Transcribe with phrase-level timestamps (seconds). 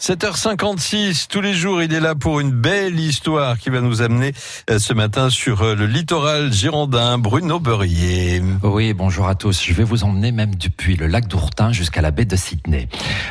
[0.00, 4.32] 7h56, tous les jours, il est là pour une belle histoire qui va nous amener
[4.70, 7.18] euh, ce matin sur euh, le littoral girondin.
[7.18, 8.40] Bruno Beurrier.
[8.62, 9.60] Oui, bonjour à tous.
[9.60, 12.88] Je vais vous emmener même depuis le lac d'Ourtin jusqu'à la baie de Sydney.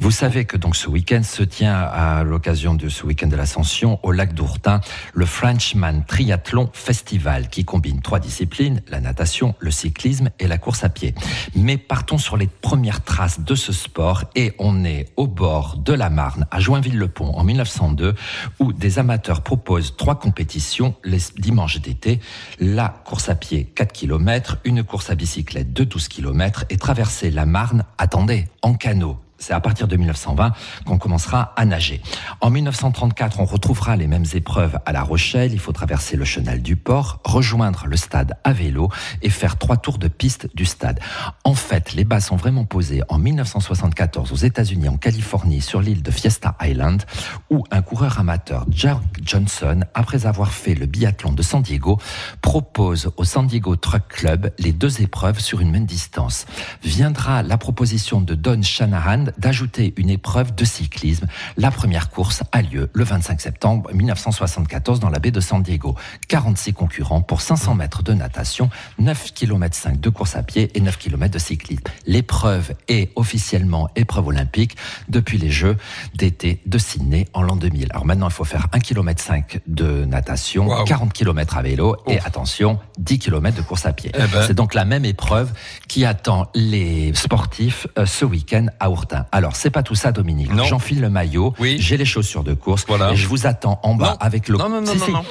[0.00, 4.00] Vous savez que donc ce week-end se tient à l'occasion de ce week-end de l'Ascension
[4.02, 4.80] au lac d'Ourtin
[5.14, 10.82] le Frenchman Triathlon Festival qui combine trois disciplines, la natation, le cyclisme et la course
[10.82, 11.14] à pied.
[11.54, 15.92] Mais partons sur les premières traces de ce sport et on est au bord de
[15.92, 18.14] la Marne à Joinville-le-Pont en 1902
[18.58, 22.20] où des amateurs proposent trois compétitions les dimanches d'été.
[22.60, 27.30] La course à pied 4 km, une course à bicyclette de 12 km et traverser
[27.30, 30.52] la Marne, attendez, en canot c'est à partir de 1920
[30.84, 32.02] qu'on commencera à nager.
[32.40, 35.52] En 1934, on retrouvera les mêmes épreuves à La Rochelle.
[35.52, 38.90] Il faut traverser le chenal du port, rejoindre le stade à vélo
[39.22, 41.00] et faire trois tours de piste du stade.
[41.44, 46.02] En fait, les bases sont vraiment posées en 1974 aux États-Unis, en Californie, sur l'île
[46.02, 47.02] de Fiesta Island,
[47.50, 51.98] où un coureur amateur, Jack Johnson, après avoir fait le biathlon de San Diego,
[52.42, 56.46] propose au San Diego Truck Club les deux épreuves sur une même distance.
[56.82, 61.26] Viendra la proposition de Don Shanahan d'ajouter une épreuve de cyclisme.
[61.56, 65.94] La première course a lieu le 25 septembre 1974 dans la baie de San Diego.
[66.28, 70.80] 46 concurrents pour 500 mètres de natation, 9 km 5 de course à pied et
[70.80, 71.84] 9 km de cyclisme.
[72.06, 74.76] L'épreuve est officiellement épreuve olympique
[75.08, 75.76] depuis les Jeux
[76.14, 77.88] d'été de Sydney en l'an 2000.
[77.90, 82.18] Alors maintenant, il faut faire 1 km 5 de natation, 40 km à vélo et
[82.20, 84.10] attention, 10 km de course à pied.
[84.14, 84.44] Eh ben.
[84.46, 85.52] C'est donc la même épreuve
[85.88, 88.90] qui attend les sportifs euh, ce week-end à
[89.32, 90.50] Alors, c'est pas tout ça, Dominique.
[90.68, 94.48] J'enfile le maillot, j'ai les chaussures de course, et je vous attends en bas avec
[94.48, 94.56] le.
[94.58, 95.24] Non, non, non, non,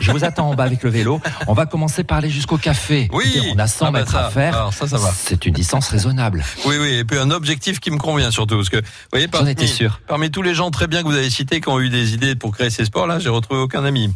[0.00, 1.20] je vous attends en bas avec le vélo.
[1.46, 3.08] On va commencer par aller jusqu'au café.
[3.12, 3.52] Oui.
[3.54, 4.54] on a 100 ah, bah mètres à faire.
[4.54, 5.10] Alors, ça, ça va.
[5.14, 6.44] C'est une distance raisonnable.
[6.66, 8.82] Oui, oui, et puis un objectif qui me convient surtout, parce que, vous
[9.12, 10.00] voyez, parmi, sûr.
[10.06, 12.34] parmi tous les gens très bien que vous avez cités qui ont eu des idées
[12.34, 14.12] pour créer ces sports-là, j'ai retrouvé aucun ami.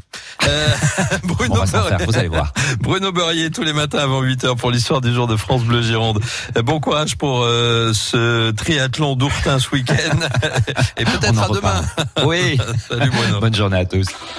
[0.47, 0.69] Euh,
[1.25, 1.65] Bruno
[2.07, 2.53] vous allez voir.
[2.81, 6.21] Bruno Beurrier tous les matins avant 8h pour l'histoire du jour de France Bleu Gironde.
[6.57, 10.19] Euh, bon courage pour euh, ce triathlon d'Ourtin ce week-end.
[10.97, 11.83] Et peut-être à demain.
[12.25, 12.59] Oui.
[12.89, 13.41] Salut Bruno.
[13.41, 14.07] Bonne journée à tous.